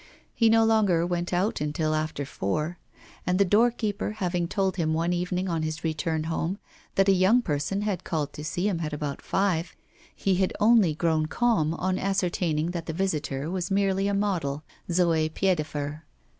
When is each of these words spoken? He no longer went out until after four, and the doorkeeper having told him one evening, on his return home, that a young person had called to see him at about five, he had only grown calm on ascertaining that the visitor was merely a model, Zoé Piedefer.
He 0.33 0.49
no 0.49 0.65
longer 0.65 1.05
went 1.05 1.31
out 1.31 1.61
until 1.61 1.93
after 1.93 2.25
four, 2.25 2.79
and 3.23 3.37
the 3.37 3.45
doorkeeper 3.45 4.13
having 4.13 4.47
told 4.47 4.77
him 4.77 4.95
one 4.95 5.13
evening, 5.13 5.47
on 5.47 5.61
his 5.61 5.83
return 5.83 6.23
home, 6.23 6.57
that 6.95 7.07
a 7.07 7.11
young 7.11 7.43
person 7.43 7.81
had 7.83 8.03
called 8.03 8.33
to 8.33 8.43
see 8.43 8.67
him 8.67 8.79
at 8.79 8.93
about 8.93 9.21
five, 9.21 9.75
he 10.15 10.37
had 10.37 10.53
only 10.59 10.95
grown 10.95 11.27
calm 11.27 11.75
on 11.75 11.99
ascertaining 11.99 12.71
that 12.71 12.87
the 12.87 12.93
visitor 12.93 13.51
was 13.51 13.69
merely 13.69 14.07
a 14.07 14.13
model, 14.15 14.63
Zoé 14.89 15.31
Piedefer. 15.31 16.01